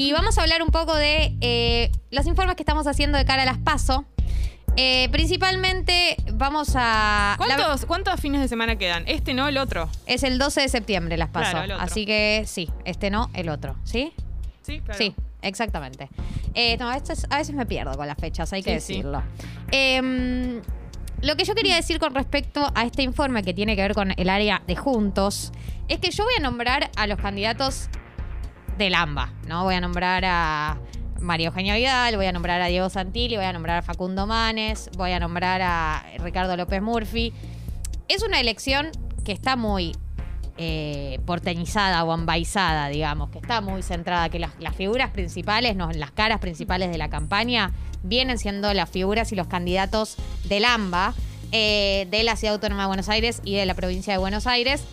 [0.00, 3.42] Y vamos a hablar un poco de eh, los informes que estamos haciendo de cara
[3.42, 4.04] a las PASO.
[4.76, 7.34] Eh, principalmente vamos a...
[7.36, 9.02] la- ¿Cuántos, ¿Cuántos fines de semana quedan?
[9.08, 9.88] Este no, el otro.
[10.06, 11.50] es el 12 de septiembre las PASO.
[11.50, 11.84] Claro, el otro.
[11.84, 13.74] Así que sí, este no, el otro.
[13.82, 14.12] ¿Sí?
[14.62, 14.96] Sí, claro.
[14.98, 16.08] Sí, exactamente.
[16.54, 19.24] Eh, no, esto es- a veces me pierdo con las fechas, hay que Sí, decirlo.
[19.72, 20.60] Em,
[21.22, 24.12] lo que yo quería decir con respecto a este informe que tiene que ver con
[24.16, 25.50] el área de Juntos
[25.88, 27.88] es que yo voy a nombrar a los candidatos
[28.78, 29.64] del AMBA, ¿no?
[29.64, 30.78] Voy a nombrar a
[31.20, 34.90] María Eugenia Vidal, voy a nombrar a Diego Santilli, voy a nombrar a Facundo Manes,
[34.96, 37.32] voy a nombrar a Ricardo López Murphy.
[38.08, 38.90] Es una elección
[39.24, 39.94] que está muy
[40.56, 46.12] eh, porteñizada o ambaizada, digamos, que está muy centrada, que las, figuras principales, no, las
[46.12, 51.14] caras principales de la campaña vienen siendo las figuras y los candidatos del AMBA,
[51.52, 54.84] eh, de la Ciudad Autónoma de Buenos Aires y de la provincia de Buenos Aires,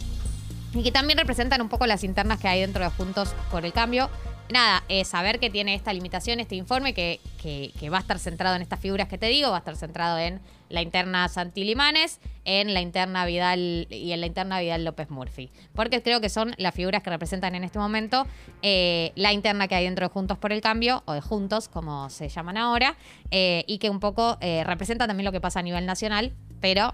[0.75, 3.73] y que también representan un poco las internas que hay dentro de Juntos por el
[3.73, 4.09] Cambio.
[4.51, 8.55] Nada, eh, saber que tiene esta limitación, este informe, que, que- va a estar centrado
[8.55, 12.73] en estas figuras que te digo, va a estar centrado en la interna Santilimanes, en
[12.75, 15.49] la interna Vidal y en la interna Vidal López Murphy.
[15.73, 18.27] Porque creo que son las figuras que representan en este momento
[18.61, 22.11] eh, la interna que hay dentro de Juntos por el Cambio, o de Juntos, como
[22.11, 22.97] se llaman ahora,
[23.31, 26.93] eh, y que un poco eh, representa también lo que pasa a nivel nacional, pero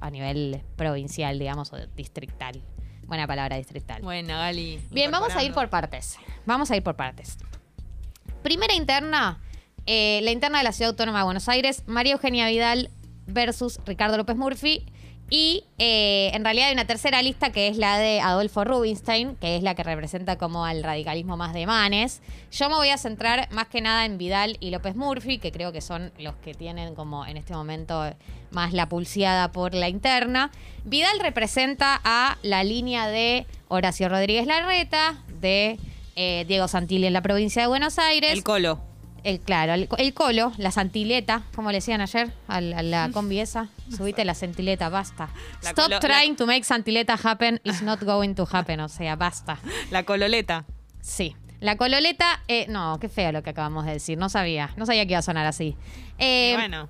[0.00, 2.60] a nivel provincial, digamos, o distrital.
[3.08, 4.02] Buena palabra distrital.
[4.02, 4.80] Buena, Gali.
[4.90, 6.18] Bien, vamos a ir por partes.
[6.44, 7.38] Vamos a ir por partes.
[8.42, 9.40] Primera interna,
[9.86, 12.90] eh, la interna de la Ciudad Autónoma de Buenos Aires, María Eugenia Vidal
[13.26, 14.84] versus Ricardo López Murphy.
[15.30, 19.56] Y eh, en realidad hay una tercera lista que es la de Adolfo Rubinstein, que
[19.56, 22.22] es la que representa como al radicalismo más de Manes.
[22.50, 25.70] Yo me voy a centrar más que nada en Vidal y López Murphy, que creo
[25.70, 28.10] que son los que tienen como en este momento
[28.50, 30.50] más la pulseada por la interna.
[30.84, 35.78] Vidal representa a la línea de Horacio Rodríguez Larreta, de
[36.16, 38.32] eh, Diego Santilli en la provincia de Buenos Aires.
[38.32, 38.87] El colo.
[39.28, 43.10] El, claro, el, el colo, la santileta, como le decían ayer a la, a la
[43.12, 43.68] combi esa.
[43.94, 45.28] Subite la santileta, basta.
[45.62, 48.80] La Stop colo- trying to make santileta happen, it's not going to happen.
[48.80, 49.58] O sea, basta.
[49.90, 50.64] La cololeta.
[51.02, 51.36] Sí.
[51.60, 54.16] La cololeta, eh, no, qué feo lo que acabamos de decir.
[54.16, 55.76] No sabía, no sabía que iba a sonar así.
[56.18, 56.88] Eh, bueno,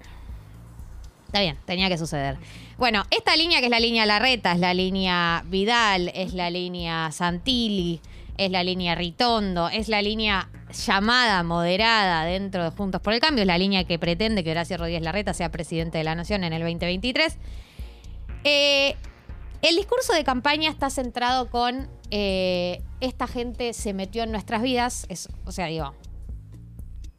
[1.27, 2.39] Está bien, tenía que suceder.
[2.79, 7.11] Bueno, esta línea que es la línea Larreta, es la línea Vidal, es la línea
[7.11, 8.01] Santilli,
[8.39, 13.43] es la línea Ritondo, es la línea llamada moderada dentro de Juntos por el Cambio,
[13.43, 16.53] es la línea que pretende que Horacio Rodríguez Larreta sea presidente de la Nación en
[16.53, 17.37] el 2023.
[18.45, 18.97] Eh,
[19.63, 25.07] el discurso de campaña está centrado con eh, esta gente se metió en nuestras vidas,
[25.09, 25.95] es- o sea, digo,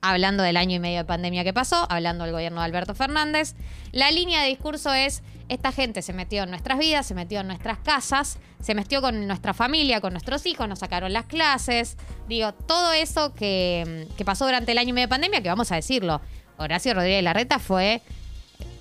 [0.01, 3.55] hablando del año y medio de pandemia que pasó, hablando del gobierno de Alberto Fernández.
[3.91, 7.47] La línea de discurso es, esta gente se metió en nuestras vidas, se metió en
[7.47, 12.53] nuestras casas, se metió con nuestra familia, con nuestros hijos, nos sacaron las clases, digo,
[12.53, 15.75] todo eso que, que pasó durante el año y medio de pandemia, que vamos a
[15.75, 16.21] decirlo,
[16.57, 18.01] Horacio Rodríguez Larreta fue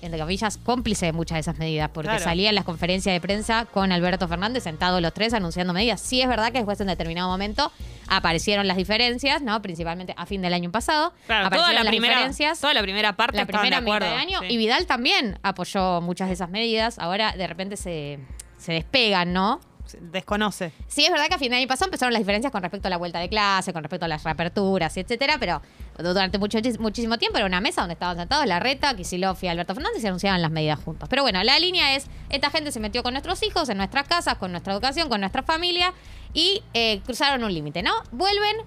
[0.01, 2.23] entre comillas, cómplice de muchas de esas medidas, porque Claro.
[2.23, 6.01] salía en las conferencias de prensa con Alberto Fernández sentados los tres anunciando medidas.
[6.01, 7.71] Sí es verdad que después en determinado momento
[8.07, 9.61] aparecieron las diferencias, ¿no?
[9.61, 11.13] Principalmente a fin del año pasado.
[11.27, 12.59] claro, toda aparecieron la, las primera, diferencias.
[12.59, 14.39] toda la primera parte la primera mitad de año.
[14.41, 14.47] sí.
[14.49, 16.97] Y Vidal también apoyó muchas de esas medidas.
[16.99, 18.19] Ahora de repente se,
[18.57, 19.59] se despegan, ¿no?
[19.99, 20.71] Desconoce.
[20.87, 22.89] Sí, es verdad que a fin de año pasado empezaron las diferencias con respecto a
[22.89, 25.61] la vuelta de clase, con respecto a las reaperturas, etcétera, pero
[25.97, 30.03] durante mucho, muchísimo tiempo era una mesa donde estaban sentados Larreta, Kicillof y Alberto Fernández
[30.03, 31.09] y anunciaban las medidas juntos.
[31.09, 34.37] Pero bueno, la línea es, esta gente se metió con nuestros hijos, en nuestras casas,
[34.37, 35.93] con nuestra educación, con nuestra familia
[36.33, 37.91] y eh, cruzaron un límite, ¿no?
[38.11, 38.57] Vuelven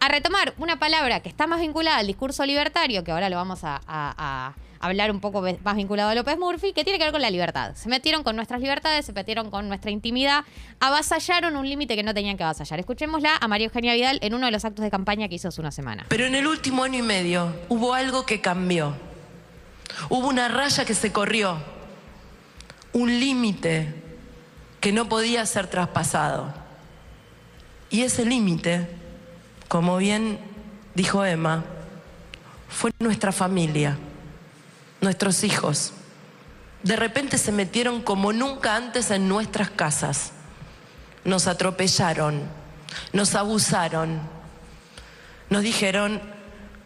[0.00, 3.60] a retomar una palabra que está más vinculada al discurso libertario, que ahora lo vamos
[3.62, 7.30] a hablar un poco más vinculado a López Murphy, que tiene que ver con la
[7.30, 7.74] libertad.
[7.74, 10.44] Se metieron con nuestras libertades, se metieron con nuestra intimidad,
[10.80, 12.80] avasallaron un límite que no tenían que avasallar.
[12.80, 15.60] Escuchémosla a María Eugenia Vidal en uno de los actos de campaña que hizo hace
[15.60, 16.06] una semana.
[16.08, 18.94] Pero en el último año y medio hubo algo que cambió.
[20.08, 21.58] Hubo una raya que se corrió.
[22.92, 23.94] Un límite
[24.80, 26.52] que no podía ser traspasado.
[27.90, 28.88] Y ese límite,
[29.68, 30.38] como bien
[30.94, 31.64] dijo Emma,
[32.68, 33.96] fue nuestra familia,
[35.00, 35.92] nuestros hijos.
[36.82, 40.32] De repente se metieron como nunca antes en nuestras casas.
[41.24, 42.42] Nos atropellaron,
[43.12, 44.20] nos abusaron,
[45.50, 46.20] nos dijeron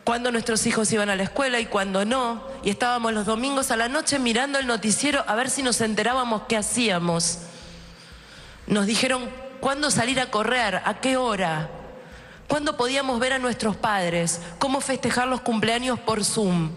[0.05, 2.43] cuándo nuestros hijos iban a la escuela y cuándo no.
[2.65, 6.43] Y estábamos los domingos a la noche mirando el noticiero a ver si nos enterábamos
[6.49, 7.41] qué hacíamos.
[8.67, 9.29] Nos dijeron
[9.61, 11.69] cuándo salir a correr, a qué hora,
[12.49, 16.71] cuándo podíamos ver a nuestros padres, cómo festejar los cumpleaños por Zoom.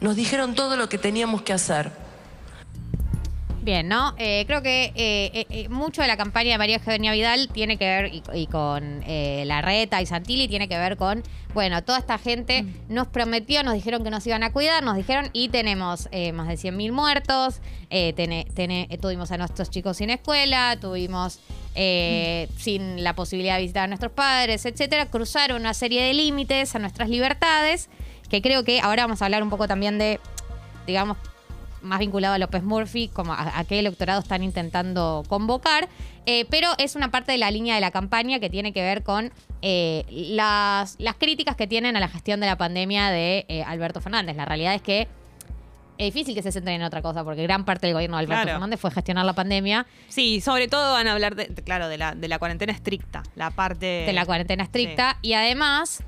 [0.00, 1.90] Nos dijeron todo lo que teníamos que hacer.
[3.62, 4.14] Bien, ¿no?
[4.16, 7.76] Eh, creo que eh, eh, eh, mucho de la campaña de María Eugenia Vidal tiene
[7.76, 11.22] que ver, y, y con eh, Larreta y Santilli, tiene que ver con,
[11.52, 15.28] bueno, toda esta gente nos prometió, nos dijeron que nos iban a cuidar, nos dijeron,
[15.34, 17.60] y tenemos eh, más de 100.000 muertos,
[17.90, 21.40] eh, eh, tuvimos a nuestros chicos sin escuela, tuvimos
[21.74, 26.74] eh, sin la posibilidad de visitar a nuestros padres, etcétera, cruzaron una serie de límites
[26.74, 27.90] a nuestras libertades,
[28.30, 30.20] que creo que ahora vamos a hablar un poco también de,
[30.86, 31.16] digamos,
[31.80, 35.88] más vinculado a López Murphy, como a, a qué electorado están intentando convocar,
[36.26, 39.02] eh, pero es una parte de la línea de la campaña que tiene que ver
[39.04, 39.32] con
[39.62, 44.00] eh, las, las críticas que tienen a la gestión de la pandemia de eh, Alberto
[44.00, 44.36] Fernández.
[44.36, 45.06] La realidad es que
[45.98, 48.42] es difícil que se centren en otra cosa, porque gran parte del gobierno de Alberto
[48.42, 48.56] Claro.
[48.58, 51.96] Fernández fue gestionar la pandemia Sí, sobre todo van a hablar, de, de- claro, de
[51.98, 53.86] la, de la cuarentena estricta, la parte...
[53.86, 56.02] de la cuarentena estricta y además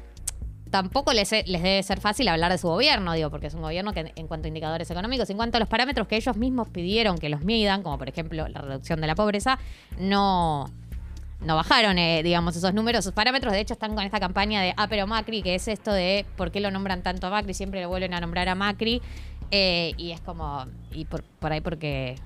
[0.70, 3.93] tampoco les, les debe ser fácil hablar de su gobierno, digo, porque es un gobierno
[3.93, 7.19] que en cuanto a indicadores económicos, en cuanto a los parámetros que ellos mismos pidieron
[7.19, 9.58] que los midan, como por ejemplo la reducción de la pobreza,
[9.99, 10.70] no
[11.40, 13.52] no bajaron, eh, digamos, esos números, esos parámetros.
[13.52, 16.50] De hecho, están con esta campaña de, ah, pero Macri, que es esto de por
[16.50, 19.00] qué lo nombran tanto a Macri, siempre lo vuelven a nombrar a Macri.
[19.50, 22.17] eh, y es como, y por, por ahí porque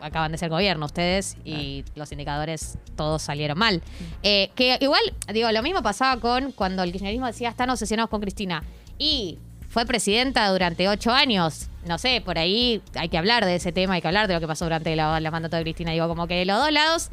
[0.00, 3.82] acaban de ser gobierno ustedes y los indicadores todos salieron mal.
[4.22, 5.02] Eh, que igual,
[5.32, 8.62] digo, lo mismo pasaba con cuando el kirchnerismo decía, están obsesionados con Cristina.
[8.98, 9.38] Y
[9.68, 11.68] fue presidenta durante ocho años.
[11.86, 14.40] No sé, por ahí hay que hablar de ese tema, hay que hablar de lo
[14.40, 15.92] que pasó durante la, la mandato de Cristina.
[15.92, 17.08] Digo, como que de los dos lados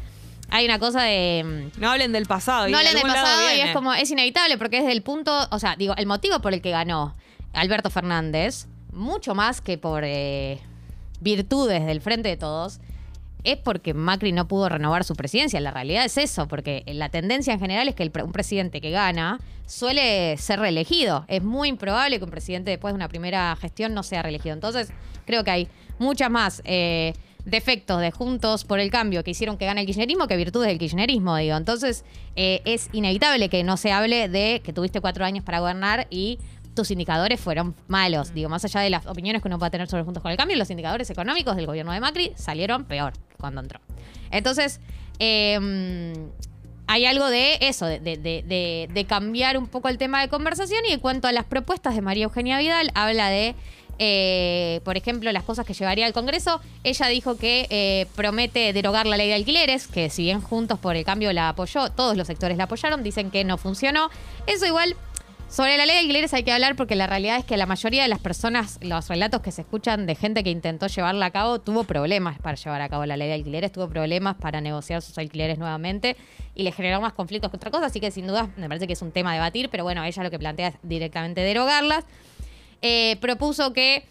[0.50, 1.70] hay una cosa de...
[1.78, 2.68] mm, No hablen del pasado.
[2.68, 4.86] y no de hablen del algún lado pasado y es como, es inevitable porque es
[4.86, 7.16] del punto, o sea, digo, el motivo por el que ganó
[7.54, 10.60] Alberto Fernández, mucho más que por eh,
[11.20, 12.80] virtudes del Frente de Todos,
[13.44, 15.60] es porque Macri no pudo renovar su presidencia.
[15.62, 18.92] La realidad es eso, porque la tendencia en general es que el un presidente que
[18.92, 21.26] gana suele ser reelegido.
[21.28, 24.54] Es muy improbable que un presidente después de una primera gestión no sea reelegido.
[24.54, 24.90] Entonces,
[25.26, 25.68] creo que hay
[26.00, 27.14] muchas más eh,
[27.46, 30.78] defectos de Juntos por el Cambio que hicieron que gane el kirchnerismo que virtudes del
[30.78, 31.56] kirchnerismo, digo.
[31.56, 32.04] Entonces,
[32.36, 36.40] eh, es inevitable que no se hable de que tuviste cuatro años para gobernar y
[36.78, 38.34] tus indicadores fueron malos.
[38.34, 40.56] Digo, más allá de las opiniones que uno pueda tener sobre Juntos con el Cambio,
[40.56, 43.82] los indicadores económicos del gobierno de Macri salieron peor que cuando entró.
[44.32, 44.80] Entonces,
[45.20, 46.14] eh,
[46.88, 50.30] hay algo de eso, de, de- de- de- de cambiar un poco el tema de
[50.30, 53.56] conversación y en cuanto a las propuestas de María Eugenia Vidal, habla de,
[54.00, 56.62] eh, por ejemplo, las cosas que llevaría al Congreso.
[56.86, 60.96] Ella dijo que eh, promete derogar la ley de alquileres, que si bien Juntos por
[60.96, 64.10] el Cambio la apoyó, todos los sectores la apoyaron, dicen que no funcionó.
[64.46, 64.96] Eso igual...
[65.50, 68.04] Sobre la ley de alquileres hay que hablar porque la realidad es que la mayoría
[68.04, 71.60] de las personas, los relatos que se escuchan de gente que intentó llevarla a cabo,
[71.60, 75.18] tuvo problemas para llevar a cabo la ley de alquileres, tuvo problemas para negociar sus
[75.18, 76.18] alquileres nuevamente
[76.54, 78.94] y le generó más conflictos que otra cosa, así que sin duda me parece que
[78.94, 82.04] es un tema a debatir, pero bueno, ella lo que plantea es directamente derogarlas.
[82.82, 84.04] Eh, propuso que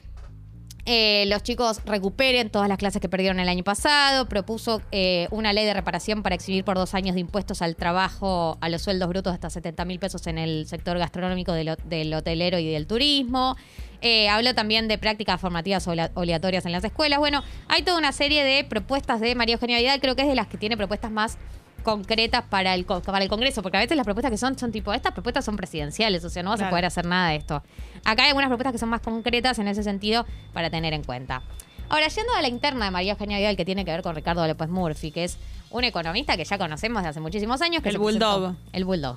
[0.86, 5.52] eh, los chicos recuperen todas las clases que perdieron el año pasado, propuso eh, una
[5.52, 9.08] ley de reparación para exhibir por dos años de impuestos al trabajo, a los sueldos
[9.08, 12.86] brutos hasta 70 mil pesos en el sector gastronómico del, ho- del hotelero y del
[12.86, 13.56] turismo.
[14.00, 17.18] Eh, habló también de prácticas formativas obligatorias en las escuelas.
[17.18, 20.34] Bueno, hay toda una serie de propuestas de María Eugenia Vidal, creo que es de
[20.34, 21.38] las que tiene propuestas más
[21.86, 24.92] concretas para el, para el Congreso, porque a veces las propuestas que son son tipo,
[24.92, 27.62] estas propuestas son presidenciales, o sea, no vas a poder hacer nada de esto.
[28.04, 31.42] Acá hay algunas propuestas que son más concretas en ese sentido para tener en cuenta.
[31.88, 34.44] Ahora, yendo a la interna de María Eugenia Vidal, que tiene que ver con Ricardo
[34.46, 35.38] López Murphy, que es
[35.70, 37.80] un economista que ya conocemos de hace muchísimos años.
[37.82, 38.56] Que El presentó- bulldog.
[38.72, 39.16] el Bulldog.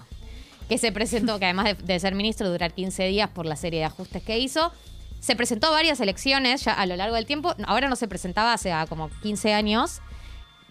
[0.70, 3.80] Que se presentó, que además de, de ser ministro, durar 15 días por la serie
[3.80, 4.72] de ajustes que hizo.
[5.20, 7.56] Se presentó varias elecciones ya a lo largo del tiempo.
[7.66, 10.00] Ahora no se presentaba hace ah, como 15 años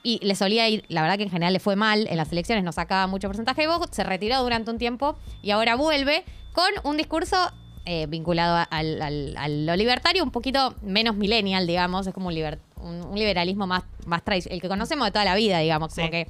[0.03, 2.65] y le solía ir, la verdad que en general le fue mal, en las elecciones
[2.65, 6.69] no sacaba mucho porcentaje de votos, se retiró durante un tiempo y ahora vuelve con
[6.85, 7.37] un discurso
[7.85, 12.29] eh, vinculado a, al- al- a lo libertario, un poquito menos millennial, digamos, es como
[12.29, 15.59] un, liber- un- un liberalismo más, más tradicional, el que conocemos de toda la vida,
[15.61, 16.27] digamos, como que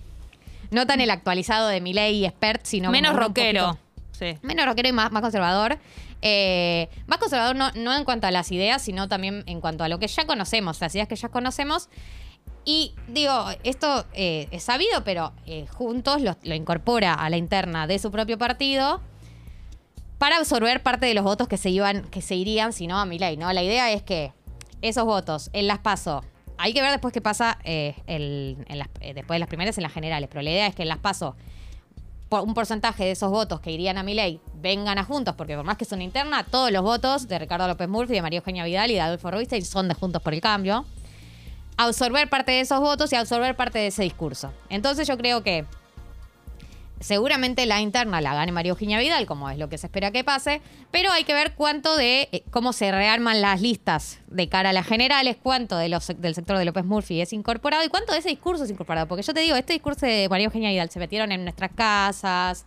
[0.70, 3.66] no tan el actualizado de Milei y expert, sino Menos rockero.
[3.68, 3.78] poquito-
[4.12, 4.36] Sí.
[4.42, 5.78] Menos rockero y más, más conservador.
[6.22, 9.88] Eh, más conservador no, no en cuanto a las ideas, sino también en cuanto a
[9.88, 11.88] lo que ya conocemos, las ideas que ya conocemos.
[12.70, 13.32] Y digo,
[13.64, 18.10] esto eh, es sabido, pero eh, juntos lo, lo incorpora a la interna de su
[18.10, 19.00] propio partido
[20.18, 23.06] para absorber parte de los votos que se iban, que se irían, si no, a
[23.06, 23.50] Milei, ¿no?
[23.54, 24.34] La idea es que
[24.82, 26.22] esos votos en las paso.
[26.58, 29.78] Hay que ver después qué pasa eh, el- en las- eh, después de las primarias
[29.78, 31.36] en las generales, pero la idea es que en las paso
[32.28, 35.64] por- un porcentaje de esos votos que irían a Milei vengan a Juntos, porque por
[35.64, 38.90] más que son interna, todos los votos de Ricardo López Murphy, de María Eugenia Vidal
[38.90, 40.84] y de Adolfo Ruiz son de Juntos por el Cambio.
[41.78, 44.52] Absorber parte de esos votos y absorber parte de ese discurso.
[44.68, 45.64] Entonces yo creo que
[47.00, 50.24] Seguramente la interna la gane María Eugenia Vidal, como es lo que se espera que
[50.24, 54.70] pase, pero hay que ver cuánto de eh, cómo se rearman las listas de cara
[54.70, 58.12] a las generales, cuánto de los, del sector de López Murphy es incorporado y cuánto
[58.12, 59.06] de ese discurso es incorporado.
[59.06, 62.66] Porque yo te digo, este discurso de María Eugenia Vidal se metieron en nuestras casas,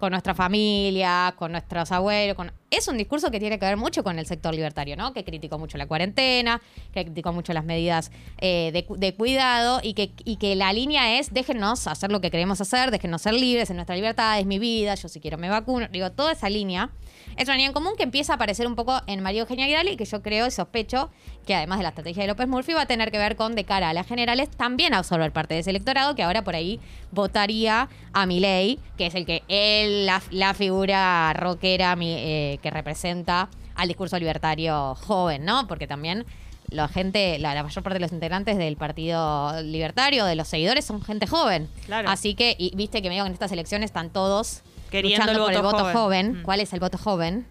[0.00, 2.34] con nuestra familia, con nuestros abuelos.
[2.34, 2.50] Con...
[2.70, 5.14] Es un discurso que tiene que ver mucho con el sector libertario, ¿no?
[5.14, 6.60] Que criticó mucho la cuarentena,
[6.92, 8.10] que criticó mucho las medidas
[8.42, 12.20] eh, de, cu- de cuidado y que, y que la línea es déjennos hacer lo
[12.20, 15.38] que queremos hacer, déjennos ser libres en nuestra libertad, es mi vida, yo si quiero
[15.38, 15.88] me vacuno.
[15.90, 16.90] Digo, toda esa línea
[17.38, 19.88] es una línea en común que empieza a aparecer un poco en María Eugenia Vidal
[19.88, 21.10] y que yo creo y sospecho
[21.46, 23.64] que además de la estrategia de López Murphy va a tener que ver con de
[23.64, 26.80] cara a las generales también absorber parte de ese electorado que ahora por ahí
[27.12, 32.70] votaría a Milei, que es el que él, la, la figura rockera mi- eh, que
[32.70, 35.66] representa al discurso libertario joven, ¿no?
[35.66, 36.26] Porque también
[36.70, 40.84] la gente, la, la mayor parte de los integrantes del Partido Libertario, de los seguidores,
[40.84, 41.68] son gente joven.
[41.86, 42.10] Claro.
[42.10, 45.46] Así que, y viste que medio que en estas elecciones están todos Queriendo luchando el
[45.46, 45.94] por el voto joven.
[45.94, 46.32] joven.
[46.40, 46.42] Mm.
[46.42, 47.46] ¿Cuál es el voto joven?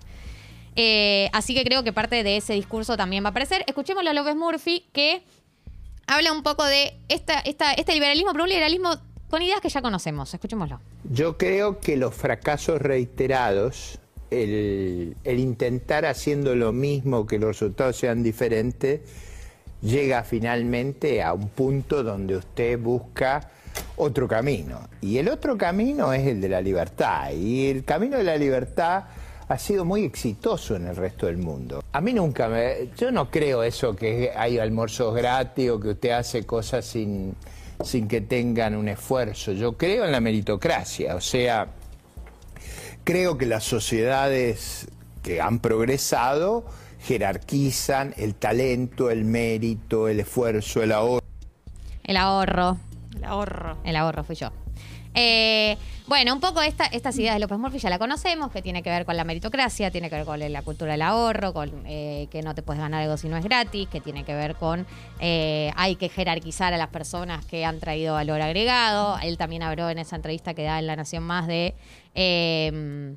[0.75, 3.63] Eh, así que creo que parte de ese discurso también va a aparecer.
[3.65, 5.23] Escuchemos a López Murphy que
[6.05, 8.91] habla un poco de esta, esta, este liberalismo, pero un liberalismo
[9.29, 10.31] con ideas que ya conocemos.
[10.33, 10.79] Escuchémoslo.
[11.03, 13.99] Yo creo que los fracasos reiterados,
[14.31, 19.01] el, intentar haciendo lo mismo, que los resultados sean diferentes,
[19.81, 23.51] llega finalmente a un punto donde usted busca
[23.95, 24.81] otro camino.
[25.01, 27.31] Y el otro camino es el de la libertad.
[27.31, 29.05] Y el camino de la libertad
[29.47, 31.83] ha sido muy exitoso en el resto del mundo.
[31.91, 32.89] A mí nunca me...
[32.97, 37.33] Yo no creo eso que hay almuerzos gratis o que usted hace cosas sin,
[37.83, 39.53] sin que tengan un esfuerzo.
[39.53, 41.15] Yo creo en la meritocracia.
[41.15, 41.67] O sea,
[43.07, 44.89] creo que las sociedades
[45.23, 46.65] que han progresado
[46.99, 51.25] jerarquizan el talento, el mérito, el esfuerzo, el ahorro.
[52.03, 52.75] El ahorro.
[53.15, 53.77] El ahorro.
[53.85, 54.51] El ahorro fui yo.
[55.19, 58.83] Eh, bueno, un poco esta, estas ideas de López Murphy ya la conocemos, que tiene
[58.83, 62.27] que ver con la meritocracia, tiene que ver con la cultura del ahorro, con eh,
[62.31, 64.85] que no te puedes ganar algo si no es gratis, que tiene que ver con
[65.19, 69.17] eh, hay que jerarquizar a las personas que han traído valor agregado.
[69.21, 71.73] Él también habló en esa entrevista que da en La Nación Más de...
[72.15, 73.15] eh,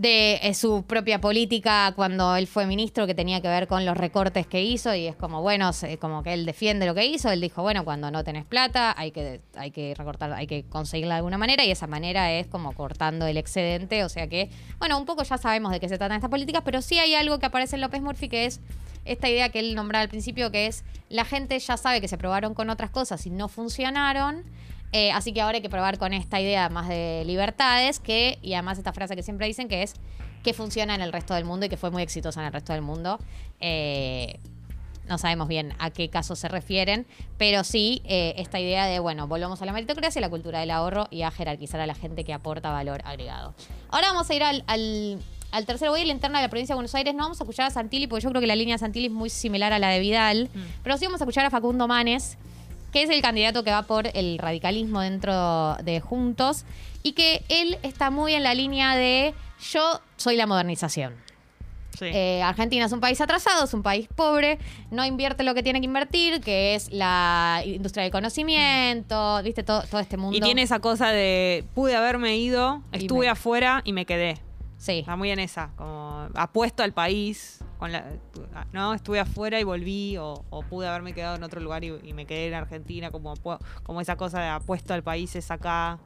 [0.00, 3.94] de eh, su propia política cuando él fue ministro que tenía que ver con los
[3.94, 7.42] recortes que hizo y es como bueno como que él defiende lo que hizo él
[7.42, 11.18] dijo bueno cuando no tenés plata hay que hay que recortar hay que conseguirla de
[11.18, 15.04] alguna manera y esa manera es como cortando el excedente o sea que bueno un
[15.04, 17.76] poco ya sabemos de qué se tratan estas políticas pero sí hay algo que aparece
[17.76, 18.60] en López Murphy que es
[19.04, 22.16] esta idea que él nombraba al principio que es la gente ya sabe que se
[22.16, 24.44] probaron con otras cosas y no funcionaron
[24.92, 28.54] eh, así que ahora hay que probar con esta idea más de libertades, que, y
[28.54, 29.94] además esta frase que siempre dicen, que es
[30.42, 32.72] que funciona en el resto del mundo y que fue muy exitosa en el resto
[32.72, 33.18] del mundo.
[33.60, 34.38] Eh,
[35.06, 37.04] no sabemos bien a qué casos se refieren,
[37.36, 41.08] pero sí eh, esta idea de, bueno, volvamos a la meritocracia, la cultura del ahorro
[41.10, 43.54] y a jerarquizar a la gente que aporta valor agregado.
[43.88, 45.18] Ahora vamos a ir al, al,
[45.50, 47.12] al tercero voy, la interna de la provincia de Buenos Aires.
[47.14, 49.12] No vamos a escuchar a Santilli, porque yo creo que la línea de Santilli es
[49.12, 50.48] muy similar a la de Vidal,
[50.84, 52.38] pero sí vamos a escuchar a Facundo Manes,
[52.92, 56.64] que es el candidato que va por el radicalismo dentro de Juntos,
[57.02, 59.32] y que él está muy en la línea de
[59.72, 61.14] yo soy la modernización.
[61.98, 62.06] Sí.
[62.06, 64.58] Eh, Argentina es un país atrasado, es un país pobre,
[64.90, 69.82] no invierte lo que tiene que invertir, que es la industria del conocimiento, viste, todo,
[69.90, 70.36] todo este mundo.
[70.36, 74.38] y tiene esa cosa de pude haberme ido, estuve me- afuera y me quedé.
[74.80, 75.00] Sí.
[75.00, 78.02] Está muy en esa, como apuesto al país, con la,
[78.72, 82.14] no, estuve afuera y volví, o, o pude haberme quedado en otro lugar y, y
[82.14, 83.34] me quedé en Argentina, como,
[83.82, 85.98] como esa cosa de apuesto al país es acá.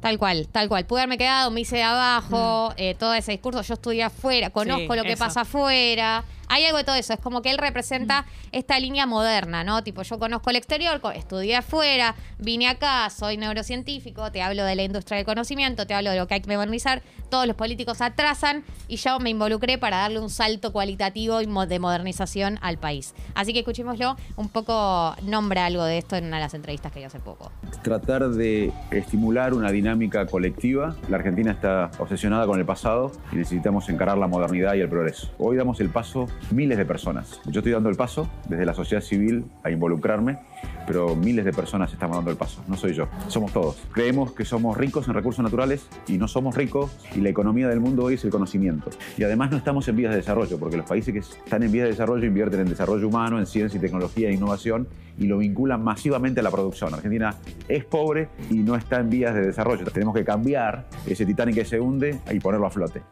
[0.00, 0.84] Tal cual, tal cual.
[0.84, 4.92] Pude haberme quedado, me hice de abajo, eh, todo ese discurso, yo estudié afuera, conozco
[4.92, 5.24] Sí, lo que eso.
[5.24, 6.24] pasa afuera.
[6.48, 9.82] Hay algo de todo eso, es como que él representa esta línea moderna, ¿no?
[9.82, 14.82] Tipo, yo conozco el exterior, estudié afuera, vine acá, soy neurocientífico, te hablo de la
[14.82, 18.64] industria del conocimiento, te hablo de lo que hay que modernizar, todos los políticos atrasan
[18.88, 23.14] y yo me involucré para darle un salto cualitativo y de modernización al país.
[23.34, 27.00] Así que escuchémoslo, un poco nombra algo de esto en una de las entrevistas que
[27.00, 27.50] dio hace poco.
[27.82, 30.96] tratar de estimular una dinámica colectiva.
[31.08, 35.30] La Argentina está obsesionada con el pasado y necesitamos encarar la modernidad y el progreso.
[35.38, 37.40] Hoy damos el paso miles de personas.
[37.46, 40.38] Yo estoy dando el paso desde la sociedad civil a involucrarme,
[40.86, 42.62] pero miles de personas estamos dando el paso.
[42.68, 43.76] No soy yo, somos todos.
[43.92, 47.80] Creemos que somos ricos en recursos naturales y no somos ricos y la economía del
[47.80, 48.90] mundo hoy es el conocimiento.
[49.16, 51.84] Y además no estamos en vías de desarrollo, porque los países que están en vías
[51.84, 55.82] de desarrollo invierten en desarrollo humano, en ciencia y tecnología e innovación y lo vinculan
[55.82, 56.94] masivamente a la producción.
[56.94, 57.34] Argentina
[57.68, 59.84] es pobre y no está en vías de desarrollo.
[59.86, 63.02] Tenemos que cambiar ese Titanic que se hunde y ponerlo a flote.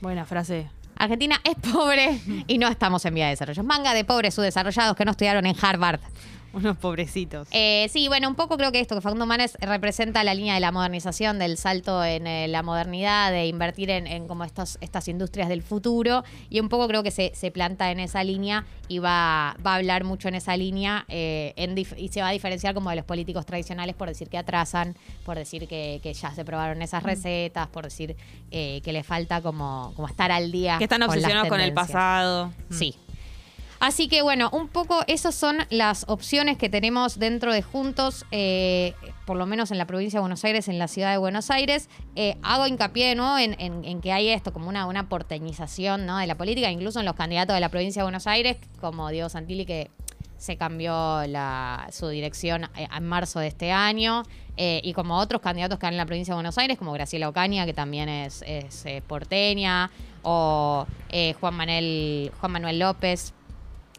[0.00, 0.77] Buena frase.
[0.98, 3.62] Argentina es pobre y no estamos en vía de desarrollo.
[3.62, 6.00] Manga de pobres subdesarrollados que no estudiaron en Harvard.
[6.58, 7.48] Unos pobrecitos.
[7.52, 10.60] Eh, sí, bueno, un poco creo que esto, que Facundo Manes representa la línea de
[10.60, 15.08] la modernización, del salto en eh, la modernidad, de invertir en, en como estos, estas
[15.08, 18.98] industrias del futuro, y un poco creo que se, se planta en esa línea y
[18.98, 22.74] va, va a hablar mucho en esa línea eh, en y se va a diferenciar
[22.74, 26.44] como de los políticos tradicionales por decir que atrasan, por decir que, que ya se
[26.44, 28.16] probaron esas recetas, por decir
[28.50, 30.78] eh, que le falta como, como estar al día.
[30.78, 32.52] que están obsesionados con el pasado.
[32.70, 32.96] Sí.
[33.80, 38.92] Así que bueno, un poco esas son las opciones que tenemos dentro de Juntos, eh,
[39.24, 41.88] por lo menos en la provincia de Buenos Aires, en la ciudad de Buenos Aires.
[42.16, 43.38] Eh, hago hincapié ¿no?
[43.38, 46.18] en, en- que hay esto como una, porteñización ¿no?
[46.18, 49.28] de la política, incluso en los candidatos de la provincia de Buenos Aires, como Diego
[49.28, 49.90] Santilli, que
[50.38, 51.20] se cambió
[51.92, 54.24] su dirección eh, en marzo de este año,
[54.60, 57.64] y como otros candidatos que hay en la provincia de Buenos Aires, como Graciela Ocaña,
[57.64, 58.42] que también es,
[59.06, 59.88] porteña,
[60.22, 60.84] o
[61.40, 63.34] Juan Manuel López.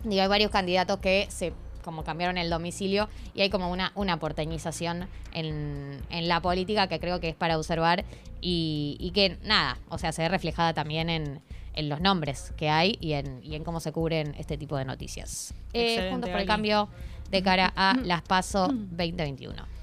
[0.04, 1.54] Digo, hay varios candidatos que se
[1.84, 7.00] como cambiaron el domicilio y hay como una, una porteñización en, en la política que
[7.00, 8.06] creo que es para observar
[8.42, 11.42] y, y que nada, o sea, se ve reflejada también en,
[11.74, 14.86] en los nombres que hay y en, y en cómo se cubren este tipo de
[14.86, 15.54] noticias.
[15.74, 16.90] Eh, juntos por el cambio
[17.32, 19.79] de cara a las PASO 2021.